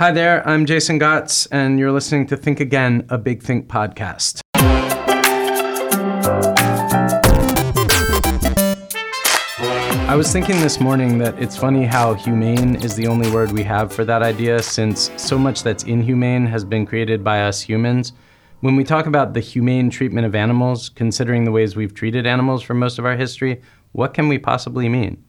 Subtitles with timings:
[0.00, 4.40] Hi there, I'm Jason Gots, and you're listening to Think Again, a Big Think podcast.
[10.08, 13.62] I was thinking this morning that it's funny how humane is the only word we
[13.64, 18.14] have for that idea, since so much that's inhumane has been created by us humans.
[18.60, 22.62] When we talk about the humane treatment of animals, considering the ways we've treated animals
[22.62, 23.60] for most of our history,
[23.92, 25.22] what can we possibly mean?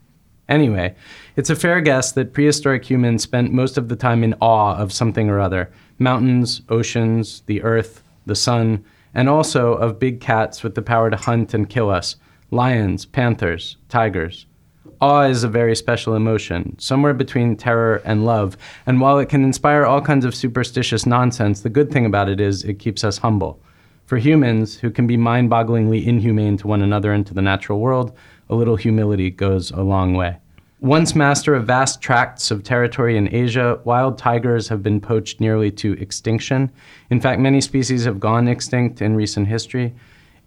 [0.52, 0.94] Anyway,
[1.38, 4.92] it's a fair guess that prehistoric humans spent most of the time in awe of
[4.92, 8.84] something or other mountains, oceans, the earth, the sun,
[9.14, 12.18] and also of big cats with the power to hunt and kill us
[12.52, 14.46] lions, panthers, tigers.
[15.00, 19.46] Awe is a very special emotion, somewhere between terror and love, and while it can
[19.46, 23.20] inspire all kinds of superstitious nonsense, the good thing about it is it keeps us
[23.20, 23.64] humble.
[24.06, 27.80] For humans, who can be mind bogglingly inhumane to one another and to the natural
[27.80, 28.12] world,
[28.50, 30.41] a little humility goes a long way.
[30.82, 35.70] Once master of vast tracts of territory in Asia, wild tigers have been poached nearly
[35.70, 36.72] to extinction.
[37.12, 39.94] In fact, many species have gone extinct in recent history.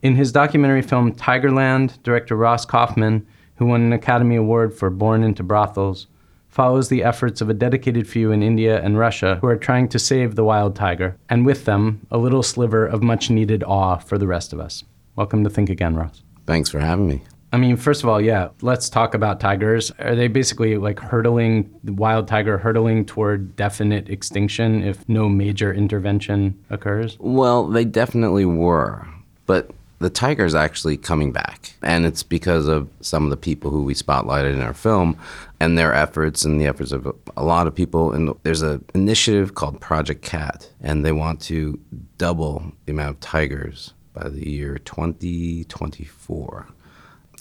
[0.02, 5.22] In his documentary film Tigerland, director Ross Kauffman, who won an Academy Award for Born
[5.22, 6.08] into Brothels,
[6.48, 10.00] follows the efforts of a dedicated few in India and Russia who are trying to
[10.00, 14.18] save the wild tiger, and with them, a little sliver of much needed awe for
[14.18, 14.82] the rest of us.
[15.14, 16.24] Welcome to Think Again, Ross.
[16.44, 17.22] Thanks for having me.
[17.54, 19.92] I mean, first of all, yeah, let's talk about tigers.
[20.00, 26.58] Are they basically like hurtling, wild tiger hurtling toward definite extinction if no major intervention
[26.68, 27.16] occurs?
[27.20, 29.06] Well, they definitely were.
[29.46, 31.74] But the tiger is actually coming back.
[31.80, 35.16] And it's because of some of the people who we spotlighted in our film
[35.60, 38.10] and their efforts and the efforts of a lot of people.
[38.10, 41.78] And there's an initiative called Project Cat, and they want to
[42.18, 46.66] double the amount of tigers by the year 2024.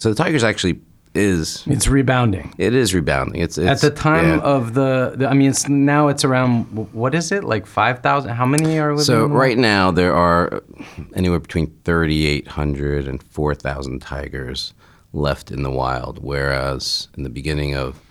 [0.04, 0.82] So the Tigers actually
[1.16, 2.54] is It's rebounding.
[2.58, 3.42] it is rebounding.
[3.42, 4.40] It's, At the time yeah.
[4.40, 8.32] of the, the, I mean, it's now it's around what is it like five thousand?
[8.32, 9.06] How many are living?
[9.06, 10.62] So right now there are
[11.16, 14.74] anywhere between 3,800 and 4,000 tigers
[15.14, 18.02] left in the wild, whereas in the beginning of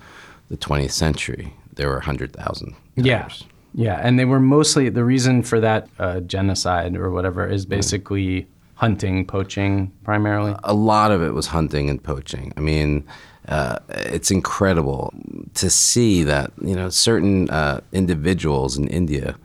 [0.49, 3.29] the 20th century there were 100,000 Yeah.
[3.75, 8.47] Yeah, and they were mostly the reason for that uh, genocide or whatever is basically
[8.83, 10.57] hunting, poaching primarily.
[10.65, 12.53] A lot of it was hunting and poaching.
[12.57, 13.05] I mean,
[13.47, 15.15] uh, it's incredible
[15.55, 19.37] to see that you know certain uh, individuals in India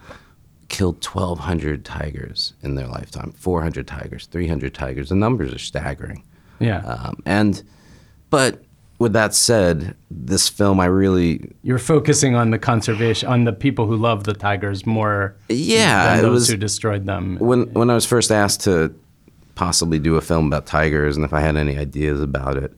[0.69, 5.09] killed 1,200 tigers in their lifetime, 400 tigers, 300 tigers.
[5.09, 6.23] The numbers are staggering.
[6.59, 7.61] Yeah, Um, and,
[8.31, 8.63] but
[8.97, 13.85] with that said, this film, I really, you're focusing on the conservation, on the people
[13.85, 17.37] who love the tigers more yeah, than those was who destroyed them.
[17.37, 18.93] when when I was first asked to
[19.57, 22.71] possibly do a film about tigers, and if I had any ideas about it,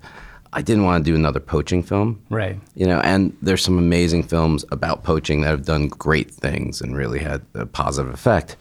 [0.54, 2.22] I didn't want to do another poaching film.
[2.30, 2.58] Right.
[2.74, 6.96] You know, and there's some amazing films about poaching that have done great things and
[6.96, 8.56] really had a positive effect.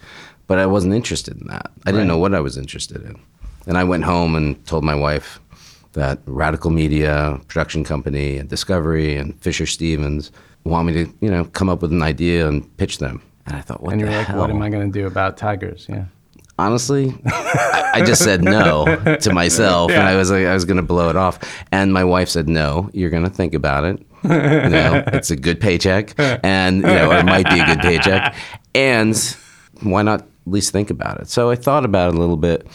[0.47, 1.71] But I wasn't interested in that.
[1.85, 2.07] I didn't Right.
[2.07, 3.15] know what I was interested in.
[3.67, 5.39] And I went home and told my wife
[5.93, 10.31] that Radical Media, production company, and Discovery, and Fisher Stevens
[10.65, 13.21] want me to, you know, come up with an idea and pitch them.
[13.47, 14.39] And I thought, what And the you're like, hell?
[14.39, 15.87] what am I going to do about tigers?
[15.89, 16.05] Yeah.
[16.59, 18.85] Honestly, I, I just said no
[19.21, 21.39] to myself, and I was like, I was going to blow it off.
[21.71, 24.05] And my wife said, "No, you're going to think about it.
[24.21, 28.35] You know, it's a good paycheck, and you know, it might be a good paycheck,
[28.75, 29.15] and
[29.79, 32.67] why not at least think about it?" So I thought about it a little bit,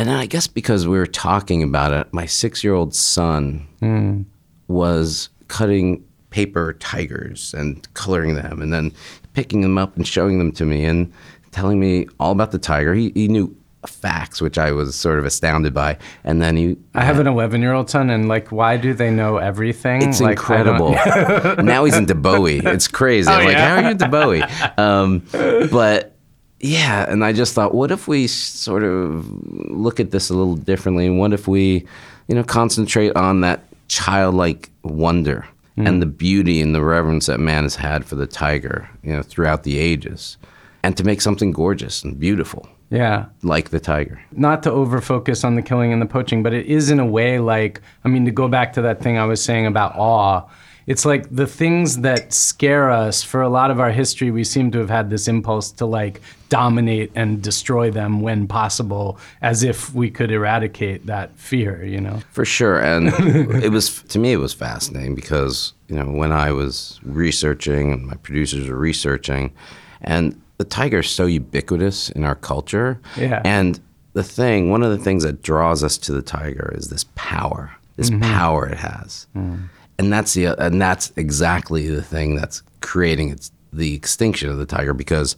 [0.00, 4.22] and then I guess because we were talking about it, my six-year-old son hmm.
[4.66, 8.92] was cutting paper tigers and coloring them and then
[9.34, 11.12] picking them up and showing them to me and
[11.52, 12.92] telling me all about the tiger.
[12.94, 13.54] He, he knew
[13.86, 15.98] facts, which I was sort of astounded by.
[16.24, 16.76] And then he.
[16.94, 20.02] I have an 11 year old son, and like, why do they know everything?
[20.02, 20.92] It's Like, incredible.
[21.62, 22.58] now he's into Bowie.
[22.58, 23.28] It's crazy.
[23.30, 23.68] I'm like, Oh, yeah?
[23.68, 24.42] how are you into Bowie?
[24.78, 25.22] Um,
[25.70, 26.16] but
[26.60, 29.26] yeah, and I just thought, what if we sort of
[29.68, 31.06] look at this a little differently?
[31.06, 31.84] And what if we,
[32.28, 35.46] you know, concentrate on that childlike wonder
[35.78, 35.88] Mm.
[35.88, 39.22] and the beauty and the reverence that man has had for the tiger, you know,
[39.22, 40.36] throughout the ages,
[40.82, 43.26] and to make something gorgeous and beautiful yeah.
[43.42, 44.20] like the tiger.
[44.32, 47.06] not to over focus on the killing and the poaching, but it is in a
[47.06, 50.46] way like, I mean, to go back to that thing I was saying about awe,
[50.86, 54.70] it's like the things that scare us for a lot of our history, we seem
[54.72, 59.94] to have had this impulse to like dominate and destroy them when possible, as if
[59.94, 62.20] we could eradicate that fear, you know?
[62.32, 63.08] For sure, and
[63.62, 68.06] it was to me it was fascinating because you know when I was researching and
[68.06, 69.52] my producers were researching,
[70.00, 73.00] and the tiger is so ubiquitous in our culture.
[73.16, 73.42] Yeah.
[73.44, 73.80] And
[74.12, 77.72] the thing, one of the things that draws us to the tiger is this power,
[77.96, 78.22] this mm-hmm.
[78.22, 79.68] power it has, mm.
[79.98, 84.66] and that's the and that's exactly the thing that's creating its the extinction of the
[84.66, 85.34] tiger because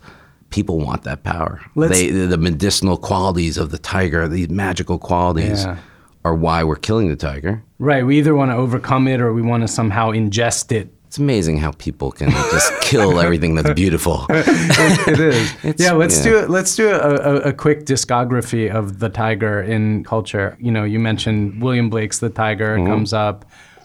[0.51, 1.61] people want that power.
[1.75, 5.79] Let's- They, the medicinal qualities of the tiger, these magical qualities, Yeah.
[6.25, 7.63] are why we're killing the tiger.
[7.79, 8.05] Right.
[8.05, 10.94] We either want to overcome it or we want to somehow ingest it.
[11.15, 14.27] It's amazing how people can just kill everything that's beautiful.
[14.31, 15.55] it is.
[15.81, 16.25] yeah, let's yeah.
[16.25, 16.51] do it.
[16.51, 20.57] Let's do a, a, a quick discography of the tiger in culture.
[20.59, 22.89] You know, you mentioned William Blake's The Tiger Mm-hmm.
[22.89, 23.45] comes up.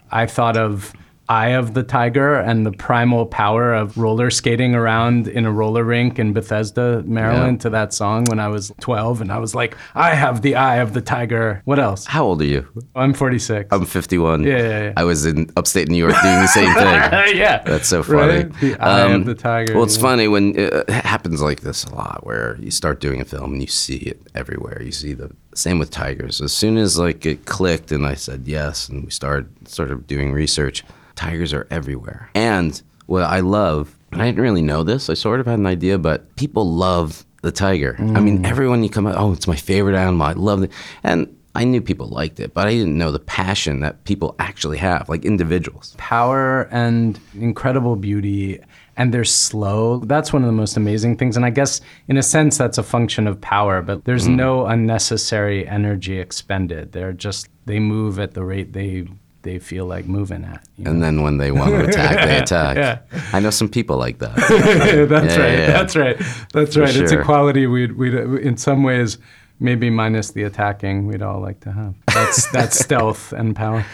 [0.09, 0.91] I thought of
[1.29, 5.83] Eye of the Tiger and the primal power of roller skating around in a roller
[5.83, 7.63] rink in Bethesda, Maryland, Yeah.
[7.63, 10.77] to that song when I was 12, and I was like, I have the eye
[10.77, 11.61] of the tiger.
[11.65, 12.05] What else?
[12.07, 12.67] How old are you?
[12.95, 13.67] I'm 46.
[13.71, 14.43] I'm 51.
[14.43, 14.93] Yeah, yeah, yeah.
[14.97, 16.83] I was in upstate New York doing the same thing.
[17.37, 18.17] yeah, That's so funny.
[18.45, 18.59] Right?
[18.59, 21.93] The eye of the tiger, Well, it's funny when uh, it happens like this a
[21.93, 24.81] lot, where you start doing a film and you see it everywhere.
[24.81, 26.41] You see the same with tigers.
[26.41, 30.07] As soon as like it clicked and I said yes, and we started sort of
[30.07, 30.83] doing research,
[31.19, 32.29] tigers are everywhere.
[32.35, 32.71] And
[33.07, 35.09] what I love, and I didn't really know this.
[35.09, 37.95] I sort of had an idea, but people love the tiger.
[37.99, 38.23] I Mm.
[38.23, 40.27] mean, everyone you come out, oh, it's my favorite animal.
[40.27, 40.71] I love it,
[41.03, 41.27] and.
[41.55, 45.09] I knew people liked it, but I didn't know the passion that people actually have,
[45.09, 45.95] like individuals.
[45.97, 48.59] power and incredible beauty
[48.95, 52.23] and they're slow that's one of the most amazing things and i guess in a
[52.35, 54.35] sense that's a function of power but there's Mm.
[54.45, 59.07] no unnecessary energy expended they're just they move at the rate they
[59.41, 60.91] they feel like moving at you know?
[60.91, 62.77] And then when they want to attack, they attack.
[62.77, 62.99] Yeah.
[63.33, 64.35] I know some people like that.
[65.09, 65.71] that's Yeah, right yeah, yeah.
[65.71, 66.17] that's right
[66.53, 69.17] that's right it's a quality we'd, we'd in some ways
[69.59, 73.85] maybe minus the attacking we'd all like to have that's that's stealth and power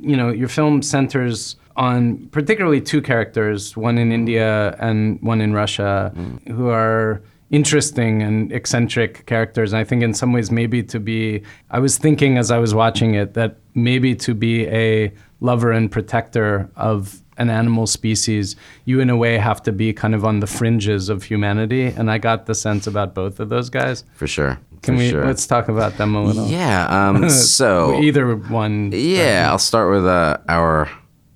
[0.00, 5.52] you know your film centers on particularly two characters one in india and one in
[5.52, 6.48] russia mm.
[6.48, 11.42] who are interesting and eccentric characters and i think in some ways maybe to be
[11.70, 15.92] i was thinking as i was watching it that maybe to be a lover and
[15.92, 20.40] protector of an animal species, you in a way have to be kind of on
[20.40, 21.86] the fringes of humanity.
[21.86, 24.04] And I got the sense about both of those guys.
[24.14, 24.58] For sure.
[24.82, 25.26] Can for we sure.
[25.26, 26.46] let's talk about them a little?
[26.46, 26.86] Yeah.
[26.86, 28.92] Um, so either one.
[28.92, 30.90] yeah, I'll start with uh, our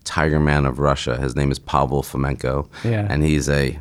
[0.04, 1.16] Tiger Man of Russia.
[1.16, 2.68] His name is Pavel Fomenko.
[2.84, 3.06] Yeah.
[3.08, 3.78] And he's a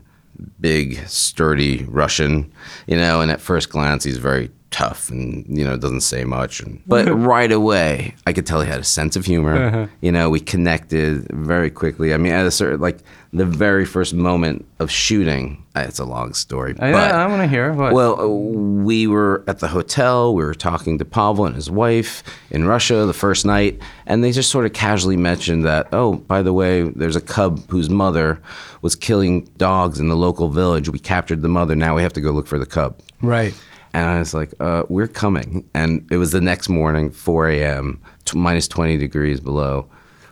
[0.60, 2.52] big, sturdy Russian.
[2.88, 6.60] You know, and at first glance, he's very tough and you know doesn't say much
[6.60, 9.88] and, but right away i could tell he had a sense of humor Uh-huh.
[10.02, 13.00] you know we connected very quickly i mean at a certain like
[13.32, 17.42] the very first moment of shooting uh, it's a long story I, but I want
[17.44, 17.72] to hear.
[17.72, 17.94] What?
[17.94, 20.34] well, uh, we were at the hotel.
[20.34, 24.32] We were talking to Pavel and his wife in Russia the first night, and they
[24.32, 28.42] just sort of casually mentioned that, oh, by the way, there's a cub whose mother
[28.82, 30.90] was killing dogs in the local village.
[30.90, 31.76] We captured the mother.
[31.76, 33.00] Now we have to go look for the cub.
[33.22, 33.54] right.
[33.94, 35.68] And I was like, uh, we're coming.
[35.74, 39.90] And it was the next morning, 4 a.m., t- minus 20 degrees below.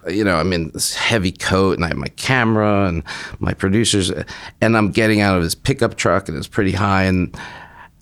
[0.07, 3.03] You know, I'm in this heavy coat and I have my camera and
[3.39, 4.11] my producers,
[4.61, 7.03] and I'm getting out of his pickup truck and it's pretty high.
[7.03, 7.35] And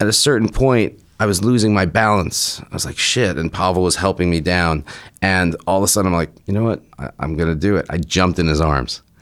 [0.01, 2.59] at a certain point, I was losing my balance.
[2.59, 3.37] I was like, shit.
[3.37, 4.83] And Pavel was helping me down.
[5.21, 6.83] And all of a sudden, I'm like, you know what?
[6.99, 7.85] I- I'm going to do it.
[7.89, 9.01] I jumped in his arms.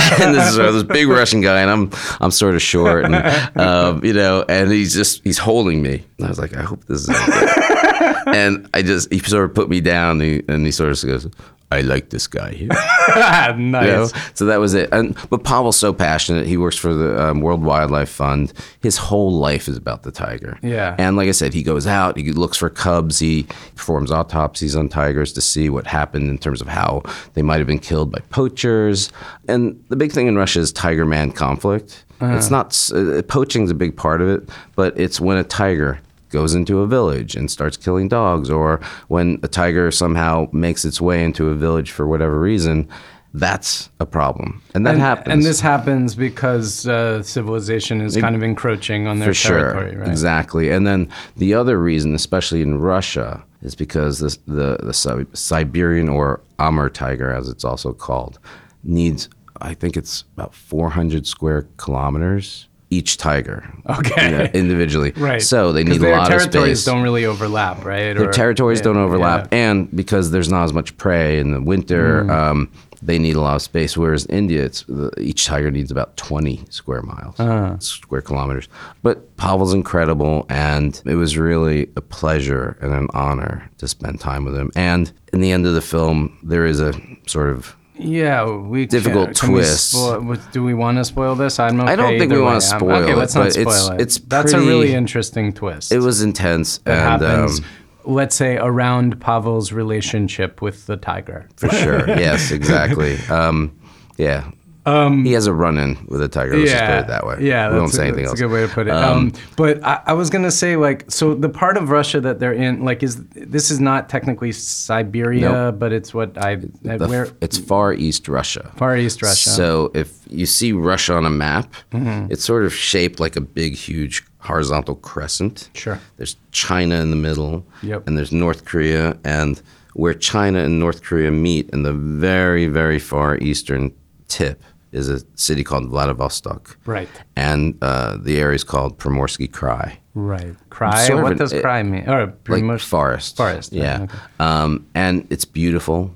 [0.20, 3.14] and this is uh, this big Russian guy, and I'm I'm sort of short, and
[3.58, 6.04] um, you know, and he's just he's holding me.
[6.18, 8.14] And I was like, I hope this is okay.
[8.26, 11.08] and I just he sort of put me down, and he, and he sort of
[11.08, 11.28] goes,
[11.72, 12.68] I like this guy here.
[13.08, 13.56] nice.
[13.56, 14.08] You know?
[14.34, 14.88] So that was it.
[14.92, 16.46] And but Pavel's so passionate.
[16.46, 18.52] He works for the um, World Wildlife Fund.
[18.80, 20.58] His whole life is about the tiger.
[20.62, 20.96] Yeah.
[20.98, 22.16] And like I said, he goes out.
[22.16, 23.20] He looks for cubs.
[23.20, 27.02] He performs autopsies on tigers to see what happened in terms of how
[27.34, 29.12] they might have been killed by poachers.
[29.46, 32.04] And the big thing in Russia is tiger-man conflict.
[32.22, 36.54] It's not uh, poaching's a big part of it, but it's when a tiger goes
[36.54, 41.22] into a village and starts killing dogs, or when a tiger somehow makes its way
[41.22, 42.88] into a village for whatever reason,
[43.34, 44.62] that's a problem.
[44.74, 45.32] And that and, happens.
[45.32, 49.58] and this happens because uh, civilization is kind of encroaching on their for sure.
[49.58, 50.08] territory, right?
[50.08, 50.70] Exactly.
[50.70, 56.40] And then the other reason, especially in Russia, is because this, the, the Siberian or
[56.58, 58.38] Amur tiger, as it's also called,
[58.82, 59.28] needs,
[59.60, 63.64] I think it's about 400 square kilometers each tiger.
[63.88, 64.30] Okay.
[64.30, 65.12] you know, individually.
[65.16, 65.40] Right.
[65.42, 66.44] So they need a lot of space.
[66.44, 68.14] Their territories don't really overlap, right?
[68.14, 69.70] Their Or- territories yeah, don't overlap, yeah.
[69.70, 72.30] and because there's not as much prey in the winter, Mm.
[72.30, 72.68] um,
[73.02, 73.96] they need a lot of space.
[73.96, 77.78] Whereas India, it's the, each tiger needs about 20 square miles, Uh-huh.
[77.78, 78.68] square kilometers.
[79.02, 84.44] But Pavel's incredible, and it was really a pleasure and an honor to spend time
[84.44, 84.70] with him.
[84.76, 86.92] And in the end of the film, there is a
[87.26, 89.90] sort of Yeah, we Difficult can, can we twist.
[89.90, 91.58] spoil- do we want to spoil this?
[91.58, 92.48] I'm okay I don't think we way.
[92.48, 94.00] I'm- spoil Okay, it, let's not spoil it.
[94.00, 95.92] it's That's a really interesting twist.
[95.92, 97.58] it was intense that and happens.
[97.60, 97.64] um,
[98.04, 101.46] let's say around Pavel's relationship with the tiger.
[101.56, 102.08] for sure.
[102.08, 103.18] yes, exactly.
[103.28, 103.72] Um,
[104.16, 104.50] yeah.
[104.90, 106.56] Um, he has a run-in with a tiger.
[106.56, 107.36] Let's just put it that way.
[107.40, 108.40] Yeah, we won't that's say a, anything that's else.
[108.40, 108.90] a good way to put it.
[108.92, 112.52] Um, but I, I was gonna say like, so the part of Russia that they're
[112.52, 115.78] in, like, is this is not technically Siberia, Nope.
[115.78, 118.72] but it's what I The where it's Far East Russia.
[118.76, 119.50] Far East Russia.
[119.50, 122.32] So if you see Russia on a map, Mm-hmm.
[122.32, 125.68] it's sort of shaped like a big, huge horizontal crescent.
[125.74, 125.98] Sure.
[126.16, 128.06] There's China in the middle, Yep.
[128.06, 129.60] and there's North Korea, and
[129.94, 133.92] where China and North Korea meet in the very, very far eastern
[134.28, 136.76] tip is a city called Vladivostok.
[136.84, 137.08] Right.
[137.36, 139.96] And uh, the area is called Primorsky Krai.
[140.14, 141.06] right, Krai?
[141.06, 142.08] Sort What an- does Krai mean?
[142.08, 143.36] Or pretty like forest.
[143.36, 144.02] Forest, yeah, Yeah.
[144.04, 144.18] okay.
[144.40, 146.14] Um, and it's beautiful.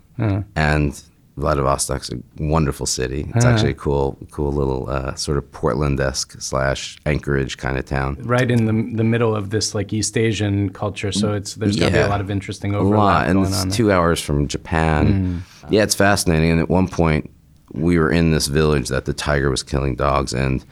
[0.57, 1.01] And
[1.37, 3.29] Vladivostok's a wonderful city.
[3.35, 8.17] It's actually a cool, cool little uh, sort of Portland-esque slash Anchorage kind of town.
[8.23, 11.11] right in the the middle of this like East Asian culture.
[11.11, 12.95] So it's there's gonna be a lot of interesting overlap.
[12.95, 15.43] A lot, and going it's two hours from Japan.
[15.71, 16.53] Yeah, it's fascinating.
[16.53, 17.29] And at one point,
[17.75, 20.65] we were in this village that the tiger was killing dogs, and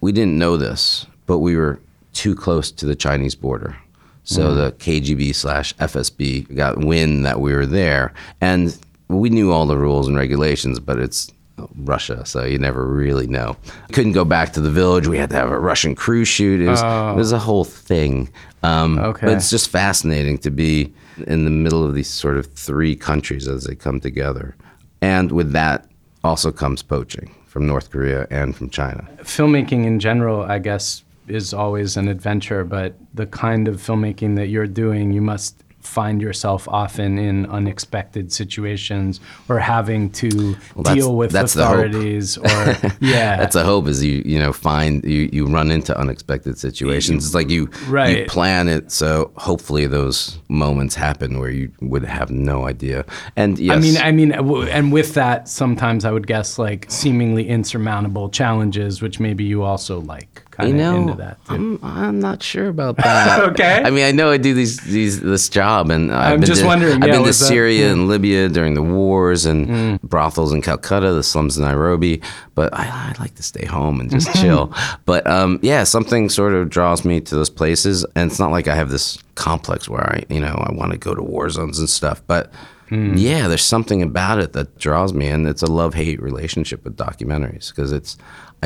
[0.00, 1.80] we didn't know this, but we were
[2.12, 3.76] too close to the Chinese border.
[4.24, 8.76] So the KGB slash FSB got wind that we were there, and
[9.08, 11.30] we knew all the rules and regulations, but it's
[11.76, 13.56] Russia, so you never really know.
[13.92, 15.06] Couldn't go back to the village.
[15.06, 16.60] We had to have a Russian crew shoot.
[16.60, 18.28] It was, it was a whole thing.
[18.62, 19.26] Um, Okay.
[19.26, 20.92] But it's just fascinating to be
[21.26, 24.54] in the middle of these sort of three countries as they come together.
[25.00, 25.86] And with that
[26.26, 29.08] also comes poaching from North Korea and from China.
[29.22, 34.48] filmmaking in general, I guess, is always an adventure, but the kind of filmmaking that
[34.48, 40.28] you're doing, you must find yourself often in unexpected situations or having to
[40.76, 41.76] that's- deal with that's the hope.
[41.86, 42.46] authorities or
[43.00, 47.24] yeah That's a hope is you you know find you you run into unexpected situations.
[47.26, 52.30] It's like you you plan it so hopefully those moments happen where you would have
[52.30, 53.04] no idea.
[53.36, 56.86] And yes, I mean, I mean, w- and with that, sometimes I would guess like
[56.88, 61.38] seemingly insurmountable challenges, which maybe you also like kind you of know, into that.
[61.48, 63.36] I'm, I'm not sure about that.
[63.50, 63.82] Okay.
[63.84, 66.62] I mean, I know I do these these this job, and I've I'm been just
[66.62, 67.92] to, wondering, I've yeah, been to that- Syria yeah.
[67.92, 72.20] and Libya during the wars, and brothels in Calcutta, the slums in Nairobi.
[72.54, 74.72] But I, I like to stay home and just chill.
[75.04, 78.66] But um, yeah, something sort of draws me to those places, and it's not like
[78.68, 81.78] I have this complex where I, you know, I want to go to war zones
[81.78, 82.50] and stuff, but.
[82.88, 87.70] Yeah, there's something about it that draws me, and it's a love-hate relationship with documentaries
[87.70, 88.16] because it's.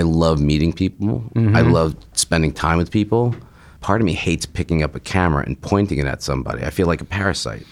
[0.00, 1.23] I love meeting people.
[1.37, 3.35] I love spending time with people.
[3.83, 6.64] Part of me hates picking up a camera and pointing it at somebody.
[6.64, 7.66] I feel like a parasite,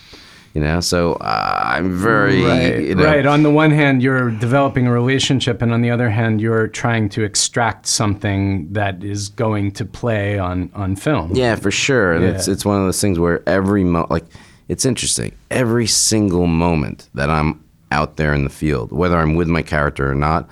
[0.55, 0.81] you know.
[0.81, 3.25] So uh, I'm very, Right, you know, right.
[3.27, 7.09] On the one hand, you're developing a relationship, and on the other hand, you're trying
[7.11, 11.35] to extract something that is going to play on on film.
[11.35, 12.13] Yeah, for sure.
[12.13, 14.27] And it's it's one of those things where every mo- like
[14.69, 15.33] it's interesting.
[15.51, 20.11] Every single moment that I'm out there in the field, whether I'm with my character
[20.11, 20.49] or not,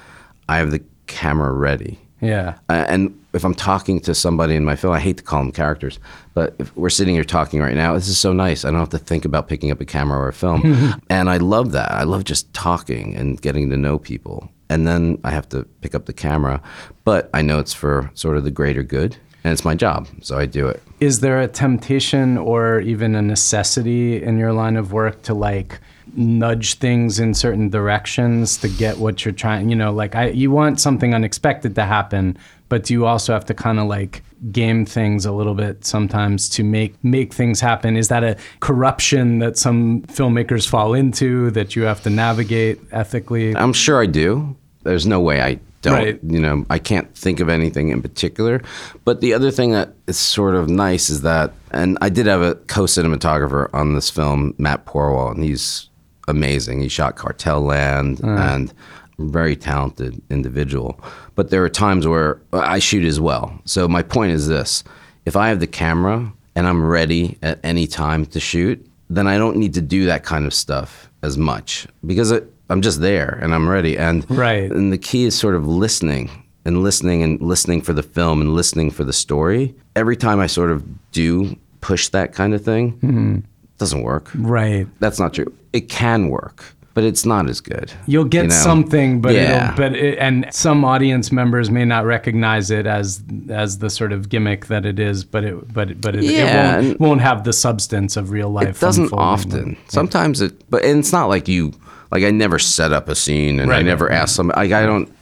[0.48, 1.98] I have the camera ready.
[2.20, 2.58] yeah.
[2.68, 5.52] Uh, and if I'm talking to somebody in my film, I hate to call them
[5.52, 5.98] characters,
[6.34, 8.64] but if we're sitting here talking right now, this is so nice.
[8.64, 10.62] I don't have to think about picking up a camera or a film.
[11.10, 11.90] and I love that.
[11.90, 14.50] I love just talking and getting to know people.
[14.68, 16.60] And then I have to pick up the camera,
[17.04, 20.36] but I know it's for sort of the greater good and it's my job, so
[20.36, 20.82] I do it.
[20.98, 25.78] Is there a temptation or even a necessity in your line of work to like
[26.16, 29.68] nudge things in certain directions to get what you're trying?
[29.68, 32.36] You know, like I, you want something unexpected to happen,
[32.68, 36.48] but do you also have to kind of like game things a little bit sometimes
[36.50, 37.96] to make make things happen?
[37.96, 43.56] Is that a corruption that some filmmakers fall into that you have to navigate ethically?
[43.56, 44.56] I'm sure I do.
[44.82, 45.94] There's no way I don't.
[45.94, 46.20] Right.
[46.22, 48.62] You know, I can't think of anything in particular.
[49.04, 52.42] But the other thing that is sort of nice is that, and I did have
[52.42, 55.88] a co-cinematographer on this film, Matt Porwoll, and he's
[56.28, 56.80] amazing.
[56.80, 58.72] He shot Cartel Land and
[59.18, 61.00] very talented individual.
[61.34, 63.58] But there are times where I shoot as well.
[63.64, 64.84] So my point is this:
[65.24, 69.38] if I have the camera and I'm ready at any time to shoot, then I
[69.38, 73.38] don't need to do that kind of stuff as much because it, I'm just there
[73.42, 73.96] and I'm ready.
[73.98, 74.70] And Right.
[74.70, 76.30] and the key is sort of listening
[76.64, 79.74] and listening and listening for the film and listening for the story.
[79.94, 84.30] Every time I sort of do push that kind of thing, it doesn't work.
[84.34, 84.86] Right.
[84.98, 85.52] That's not true.
[85.76, 86.64] It can work,
[86.94, 87.92] but it's not as good.
[88.06, 88.54] You'll get you know?
[88.54, 89.72] something, but Yeah.
[89.72, 94.12] it'll, but it, and some audience members may not recognize it as as the sort
[94.12, 97.44] of gimmick that it is, but it but but it, Yeah, it won't, won't have
[97.44, 98.68] the substance of real life.
[98.68, 99.76] It doesn't often.
[99.88, 101.72] Sometimes it, but and it's not like you.
[102.10, 104.48] Like I never set up a scene, and I never ask some.
[104.56, 105.12] Like I don't.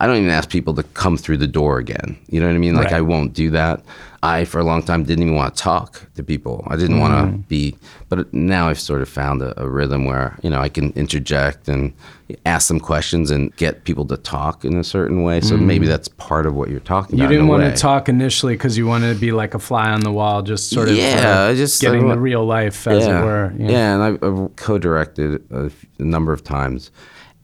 [0.00, 2.18] I don't even ask people to come through the door again.
[2.28, 2.74] You know what I mean?
[2.74, 2.94] Like Right.
[2.94, 3.80] I won't do that.
[4.24, 6.66] I for a long time didn't even want to talk to people.
[6.68, 7.76] I didn't want to be,
[8.08, 11.68] but now I've sort of found a, a rhythm where you know I can interject
[11.68, 11.92] and
[12.46, 15.42] ask them questions and get people to talk in a certain way.
[15.42, 17.32] So maybe that's part of what you're talking You about.
[17.32, 17.70] in didn't a want way.
[17.70, 20.70] to talk initially because you wanted to be like a fly on the wall, just
[20.70, 23.20] sort of Yeah, uh, just- getting the real life, as yeah.
[23.20, 23.52] it were.
[23.58, 23.70] you know?
[23.72, 25.70] Yeah, and I've, I've co-directed a
[26.02, 26.90] number of times,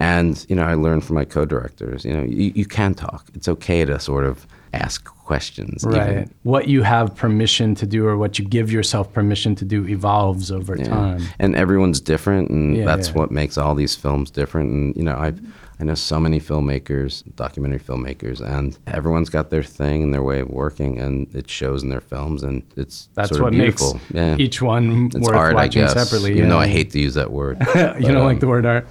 [0.01, 2.05] and you know I learned from my co-directors.
[2.05, 3.27] You know, you, you can talk.
[3.35, 5.85] It's okay to sort of ask questions.
[5.85, 6.29] even- Right.
[6.45, 10.51] What you have permission to do or what you give yourself permission to do evolves
[10.53, 10.85] over Yeah.
[10.85, 11.23] time.
[11.41, 13.15] And everyone's different, and Yeah, that's yeah.
[13.15, 14.71] what makes all these films different.
[14.73, 15.41] And you know, I've
[15.81, 20.41] I know so many filmmakers, documentary filmmakers, and everyone's got their thing and their way
[20.41, 23.95] of working, and it shows in their films, and it's That's sort of what beautiful.
[23.95, 24.37] makes yeah.
[24.37, 25.95] each one it's worth art, I watching guess.
[25.95, 26.37] separately.
[26.37, 27.57] Even though I hate to use that word.
[27.61, 28.87] you But, don't like um, the word art.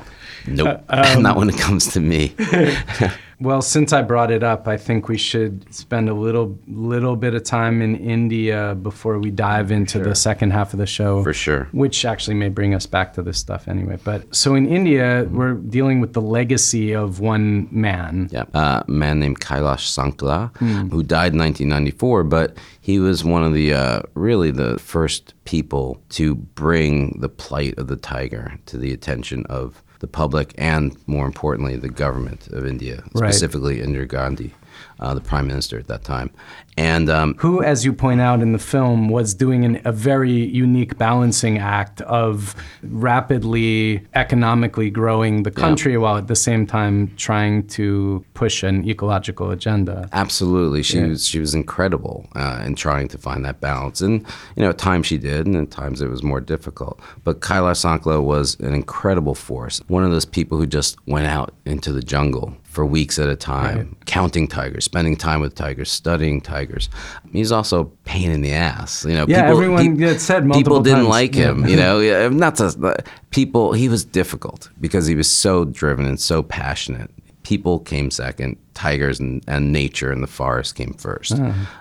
[0.48, 2.34] Nope, um, not when it comes to me.
[3.42, 7.34] Well, since I brought it up, I think we should spend a little little bit
[7.36, 11.24] of time in India before we dive into the second half of the show.
[11.24, 11.70] For sure.
[11.72, 13.98] Which actually may bring us back to this stuff anyway.
[14.04, 18.28] But so in India, we're dealing with the legacy of one man.
[18.30, 20.90] Yeah, uh, a man named Kailash Sankhala, Hmm.
[20.90, 26.02] who died in 1994, but he was one of the uh, really the first people
[26.10, 31.26] to bring the plight of the tiger to the attention of the public and, more
[31.26, 33.34] importantly, the government of India, Right.
[33.34, 34.54] specifically Indira Gandhi,
[35.00, 36.30] uh, the prime minister at that time.
[36.78, 40.32] And um, Who, as you point out in the film, was doing an, a very
[40.32, 47.68] unique balancing act of rapidly economically growing the country while at the same time trying
[47.68, 50.08] to push an ecological agenda.
[50.14, 51.08] Absolutely, she Yeah.
[51.08, 54.22] was she was incredible uh, in trying to find that balance, and
[54.56, 57.00] you know, at times she did, and at times it was more difficult.
[57.24, 59.82] But Kailash Sankhala was an incredible force.
[59.88, 63.36] One of those people who just went out into the jungle for weeks at a
[63.36, 64.06] time, Right.
[64.06, 66.88] counting tigers, spending time with tigers, studying tigers.
[67.34, 69.04] He's also a pain in the ass.
[69.06, 71.10] You know, Yeah, people, everyone had said people didn't times.
[71.10, 71.68] like him.
[71.68, 72.96] You know, yeah, not to
[73.32, 73.74] people.
[73.74, 77.10] He was difficult because he was so driven and so passionate
[77.44, 81.34] people came second, tigers and, and nature and the forest came first.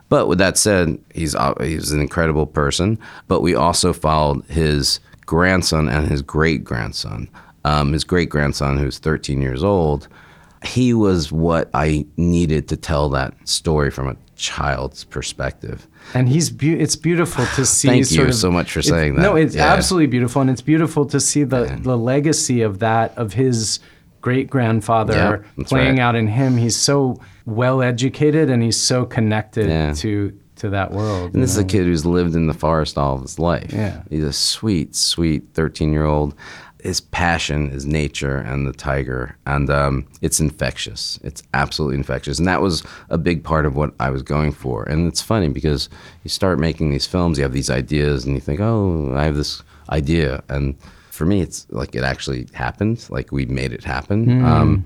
[0.09, 2.99] But with that said, he's uh, he's an incredible person.
[3.27, 7.29] But we also followed his grandson and his great grandson.
[7.67, 10.09] Um, his great grandson, who's 13 years old,
[10.65, 15.87] he was what I needed to tell that story from a child's perspective.
[16.15, 17.89] And he's be- it's beautiful to see.
[17.89, 19.23] Thank you of- so much for saying that.
[19.23, 19.73] No, it's Yeah.
[19.73, 23.81] absolutely beautiful, and it's beautiful to see the the legacy of that of his
[24.21, 26.01] great grandfather that's playing right.
[26.01, 26.57] out in him.
[26.57, 29.93] He's so well educated, and he's so connected Yeah.
[29.95, 31.35] to to that world.
[31.35, 33.73] And this is a kid who's lived in the forest all of his life.
[33.73, 34.03] Yeah.
[34.11, 36.35] He's a sweet, sweet 13 year old.
[36.83, 41.19] His passion is nature and the tiger, and um, it's infectious.
[41.25, 42.39] It's absolutely infectious.
[42.39, 44.85] And that was a big part of what I was going for.
[44.85, 45.89] And it's funny because
[46.23, 49.35] you start making these films, you have these ideas, and you think, oh, I have
[49.35, 50.43] this idea.
[50.49, 50.77] And
[51.11, 53.05] for me, it's like it actually happened.
[53.11, 54.45] Like we made it happen.
[54.45, 54.85] Um,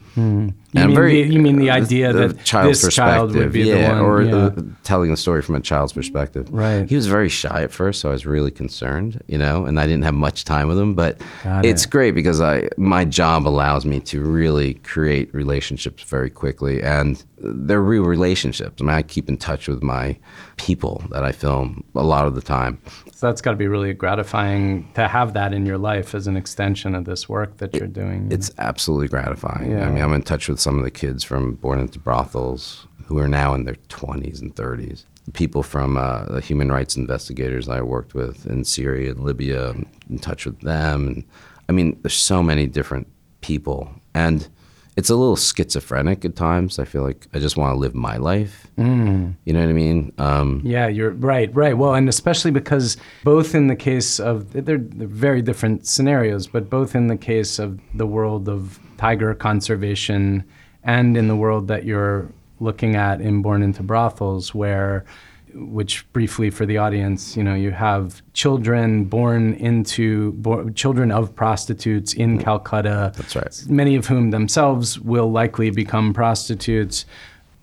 [0.74, 3.52] You mean very- the- you mean the uh, idea the that child's this child would
[3.52, 4.50] be the one- or yeah.
[4.84, 6.48] telling the story from a child's perspective.
[6.50, 6.88] Right.
[6.88, 9.86] He was very shy at first, so I was really concerned, you know, and I
[9.86, 10.94] didn't have much time with him.
[10.94, 11.90] But Got it's it.
[11.90, 17.82] great because I my job allows me to really create relationships very quickly, and they're
[17.82, 18.80] real relationships.
[18.80, 20.16] I mean, I keep in touch with my
[20.56, 22.78] people that I film a lot of the time.
[23.12, 26.36] So that's got to be really gratifying to have that in your life as an
[26.36, 28.28] extension of this work that you're doing.
[28.30, 29.72] It's absolutely gratifying.
[29.72, 29.86] Yeah.
[29.86, 33.18] I mean, I'm in touch with some of the kids from Born into Brothels who
[33.18, 35.04] are now in their 20s and 30s.
[35.34, 39.74] People from uh, the human rights investigators I worked with in Syria and Libya,
[40.08, 41.06] in touch with them.
[41.06, 41.24] And
[41.68, 43.08] I mean, there's so many different
[43.40, 43.90] people.
[44.14, 44.48] And
[44.96, 46.78] it's a little schizophrenic at times.
[46.78, 48.66] I feel like I just want to live my life.
[48.76, 49.34] Mm.
[49.44, 50.12] You know what I mean?
[50.18, 51.76] Um, Yeah, you're right, right.
[51.76, 56.68] Well, and especially because both in the case of they're, they're very different scenarios, but
[56.68, 60.44] both in the case of the world of tiger conservation
[60.84, 65.04] and in the world that you're looking at in Born into Brothels, where
[65.54, 71.34] which briefly for the audience, you know, you have children born into bo- children of
[71.34, 73.12] prostitutes in Calcutta.
[73.16, 73.64] That's right.
[73.68, 77.04] Many of whom themselves will likely become prostitutes.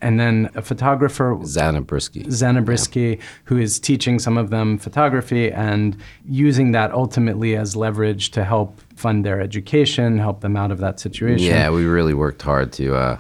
[0.02, 2.26] And then a photographer Zana Briski.
[2.28, 8.32] Zana Briski, who is teaching some of them photography and using that ultimately as leverage
[8.32, 11.46] to help fund their education, help them out of that situation.
[11.46, 13.18] Yeah, we really worked hard to uh,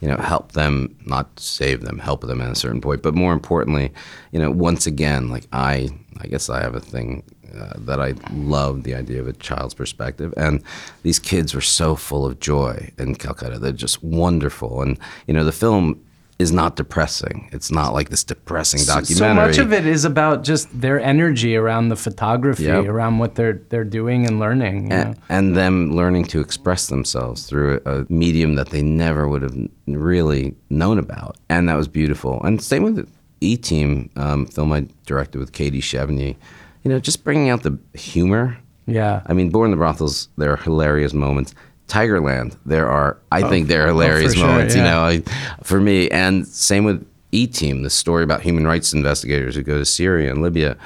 [0.00, 3.02] you know, help them, not save them, help them at a certain point.
[3.02, 3.92] But more importantly,
[4.32, 5.88] you know, once again, like I,
[6.20, 7.22] I guess I have a thing
[7.54, 10.32] uh, that I love the idea of a child's perspective.
[10.36, 10.62] And
[11.02, 13.58] these kids were so full of joy in Calcutta.
[13.58, 14.82] They're just wonderful.
[14.82, 16.00] And, you know, the film
[16.40, 17.50] is not depressing.
[17.52, 19.14] It's not like this depressing documentary.
[19.14, 22.86] So much of it is about just their energy around the photography, yep.
[22.86, 27.82] around what they're they're doing and learning, and, and, them learning to express themselves through
[27.84, 29.54] a, medium that they never would have
[29.86, 32.42] really known about, and that was beautiful.
[32.42, 33.06] And same with the
[33.42, 36.36] E Team um, film I directed with Katy Chevigny.
[36.84, 38.56] You know, just bringing out the humor.
[38.86, 39.20] Yeah.
[39.26, 41.54] I mean, Born in the Brothels, there are hilarious moments.
[41.90, 44.74] Tigerland, there are, I oh, think, there are oh, hilarious oh, moments.
[44.74, 45.10] Sure, yeah.
[45.10, 45.24] You know,
[45.62, 49.78] for me, and same with E Team, the story about human rights investigators who go
[49.78, 50.76] to Syria and Libya.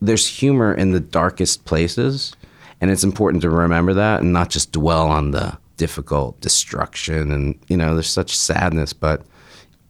[0.00, 2.34] There's humor in the darkest places,
[2.80, 7.58] and it's important to remember that and not just dwell on the difficult destruction and
[7.68, 9.22] you know there's such sadness but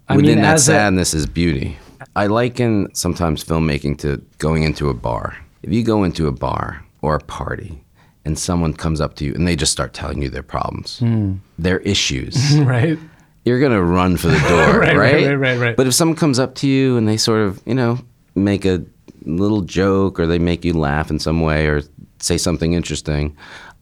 [0.09, 1.79] I within mean, that sadness a- is beauty
[2.17, 6.85] i liken sometimes filmmaking to going into a bar if you go into a bar
[7.03, 7.81] or a party
[8.27, 11.39] and someone comes up to you and they just start telling you their problems, mm.
[11.59, 12.59] their issues.
[12.59, 12.99] right.
[13.45, 15.15] You're to run for the door, right, right?
[15.15, 15.77] Right, right, right, right.
[15.77, 18.01] But if someone comes up to you and they sort of, you know,
[18.35, 18.85] make a
[19.23, 21.83] little joke or they make you laugh in some way or
[22.19, 23.37] say something interesting,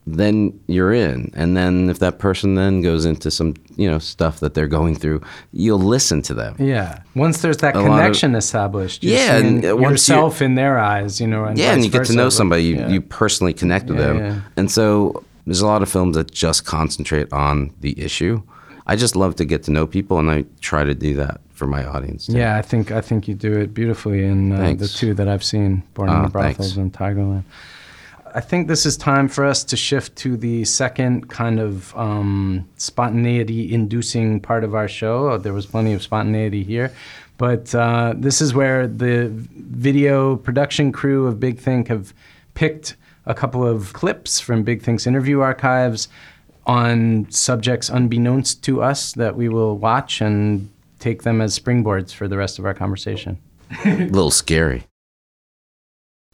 [0.07, 1.31] then you're in.
[1.35, 4.97] And then if that person then goes into some, you know, stuff that they're going
[4.97, 6.57] through, you'll listen to them.
[6.59, 7.03] Yeah.
[7.15, 11.45] Once there's that a connection of, established, yeah, and yourself in their eyes, you know.
[11.45, 12.89] And yeah, and you get to know somebody, you, yeah.
[12.89, 14.19] you personally connect with yeah, them.
[14.19, 14.41] Yeah.
[14.57, 18.43] And so there's a lot of films that just concentrate on the issue.
[18.87, 21.67] I just love to get to know people, and I try to do that for
[21.67, 22.27] my audience.
[22.27, 22.37] Too.
[22.37, 25.45] Yeah, I think I think you do it beautifully in uh, the two that I've
[25.45, 27.45] seen, Born in the ah, Brothels and Tigerland.
[28.37, 32.69] I think this is time for us to shift to the second kind of um,
[32.77, 35.31] spontaneity inducing part of our show.
[35.31, 36.93] Oh, there was plenty of spontaneity here.
[37.39, 42.13] But uh, this is where the video production crew of Big Think have
[42.55, 46.09] picked a couple of clips from Big Think's interview archives
[46.67, 52.27] on subjects unbeknownst to us that we will watch and take them as springboards for
[52.27, 53.39] the rest of our conversation.
[53.85, 54.87] a little scary.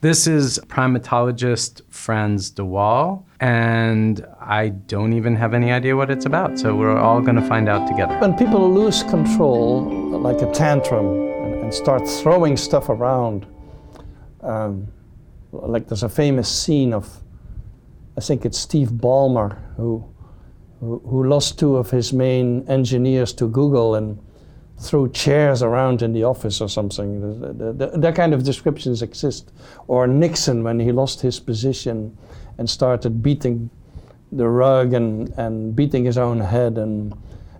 [0.02, 6.24] This is primatologist Frans de Waal, and I don't even have any idea what it's
[6.24, 8.18] about, so we're all going to find out together.
[8.18, 9.82] When people lose control,
[10.18, 13.46] like a tantrum, and, and start throwing stuff around,
[14.40, 14.88] um,
[15.52, 17.22] like there's a famous scene of,
[18.16, 20.02] I think it's Steve Ballmer, who,
[20.80, 24.18] who, who lost two of his main engineers to Google and
[24.80, 27.20] threw chairs around in the office or something.
[27.20, 29.52] The, the, the, that kind of descriptions exist.
[29.88, 32.16] Or Nixon when he lost his position
[32.56, 33.70] and started beating
[34.32, 37.12] the rug and, and beating his own head and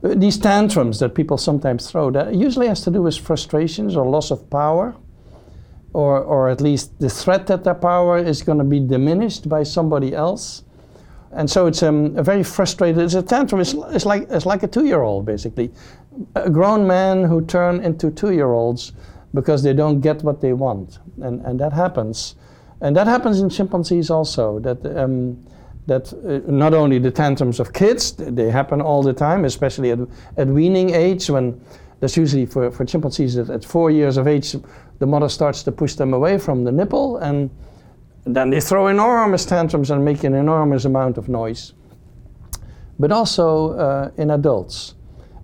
[0.03, 4.07] uh, these tantrums that people sometimes throw that usually has to do with frustrations or
[4.07, 4.95] loss of power
[5.93, 9.65] or, or at least the threat that their power is going to be diminished by
[9.65, 10.63] somebody else
[11.33, 13.03] and so it's um, a very frustrated.
[13.03, 13.61] It's a tantrum.
[13.61, 15.71] It's, it's like it's like a two-year-old basically,
[16.35, 18.93] a grown man who turn into two-year-olds
[19.33, 22.37] because they don't get what they want, and and that happens,
[22.81, 24.59] and that happens in chimpanzees also.
[24.59, 25.39] That um,
[25.87, 29.99] that uh, not only the tantrums of kids, they happen all the time, especially at,
[30.37, 31.61] at weaning age when
[32.01, 34.57] that's usually for, for chimpanzees at, at four years of age,
[34.99, 37.51] the mother starts to push them away from the nipple and
[38.25, 41.73] then they throw enormous tantrums and make an enormous amount of noise.
[42.99, 44.95] But also uh, in adults.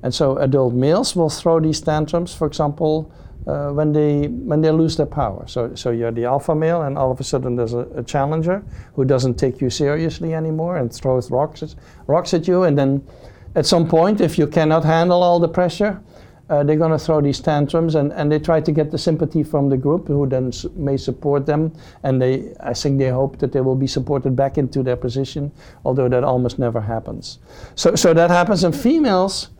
[0.02, 3.10] And so adult males will throw these tantrums, for example,
[3.46, 5.46] uh, when they when they lose their power.
[5.46, 8.62] So so you're the alpha male, and all of a sudden there's a, a challenger
[8.94, 12.64] who doesn't take you seriously anymore and throws rocks rocks at you.
[12.64, 13.06] And then
[13.54, 16.00] at some point, if you cannot handle all the pressure,
[16.48, 19.42] uh, they're going to throw these tantrums and, and they try to get the sympathy
[19.42, 21.72] from the group who then may support them.
[22.02, 25.50] And they i think they hope that they will be supported back into their position
[25.84, 27.38] although that almost never happens.
[27.74, 29.50] So, so that happens and females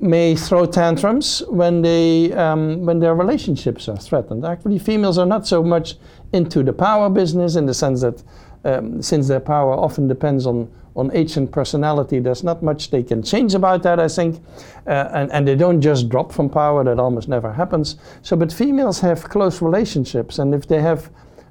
[0.00, 4.44] may throw tantrums when they um, when their relationships are threatened.
[4.44, 5.94] Actually females are not so much
[6.32, 8.22] into the power business in the sense that
[8.64, 13.02] um, since their power often depends on on age and personality, there's not much they
[13.02, 14.42] can change about that, I think.
[14.86, 17.96] Uh, and, and they don't just drop from power, that almost never happens.
[18.22, 21.10] So, but females have close relationships, and if they have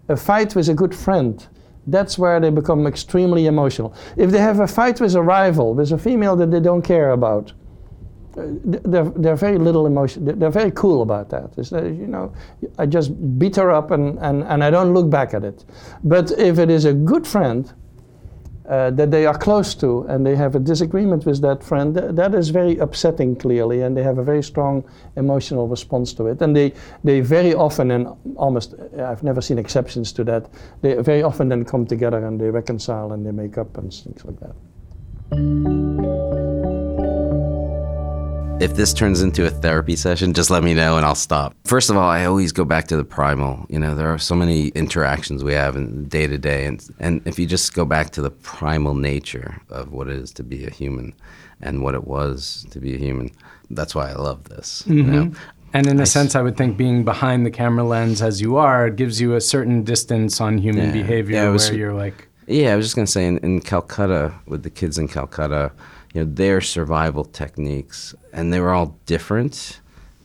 [0.09, 1.45] a fight with a good friend,
[1.87, 3.95] that's where they become extremely emotional.
[4.17, 7.11] If they have a fight with a rival, with a female that they don't care
[7.11, 7.53] about,
[8.37, 10.39] uh, they're, they're very little emotion.
[10.39, 11.51] They're very cool about that.
[11.57, 12.33] It's, uh, you know,
[12.77, 15.65] I just beat her up and, and, and I don't look back at it.
[16.03, 17.73] But if it is a good friend,
[18.67, 22.15] uh, that they are close to and they have a disagreement with that friend, th-
[22.15, 24.83] that is very upsetting clearly and they have a very strong
[25.15, 26.41] emotional response to it.
[26.41, 30.49] And they, they very often, and almost, I've never seen exceptions to that,
[30.81, 34.23] they very often then come together and they reconcile and they make up and things
[34.25, 34.55] like that.
[38.61, 41.55] If this turns into a therapy session, just let me know and I'll stop.
[41.65, 43.65] First of all, I always go back to the primal.
[43.69, 47.23] You know, there are so many interactions we have in day to day, and and
[47.25, 50.63] if you just go back to the primal nature of what it is to be
[50.63, 51.15] a human,
[51.59, 53.31] and what it was to be a human,
[53.71, 54.83] that's why I love this.
[54.85, 55.11] You mm-hmm.
[55.11, 55.31] know?
[55.73, 58.57] And in a I sense, I would think being behind the camera lens as you
[58.57, 61.01] are gives you a certain distance on human Yeah.
[61.01, 64.33] behavior Yeah, was- where you're like, Yeah, I was just gonna say in, in Calcutta
[64.45, 65.71] with the kids in Calcutta,
[66.13, 69.79] you know, their survival techniques, and they were all different,